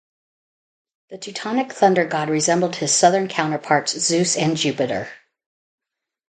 The 1.11 1.19
Teutonic 1.19 1.71
thunder 1.73 2.05
god 2.07 2.27
resembled 2.27 2.75
his 2.77 2.91
southern 2.91 3.27
counterparts 3.27 3.99
Zeus 3.99 4.35
and 4.35 4.57
Jupiter. 4.57 5.07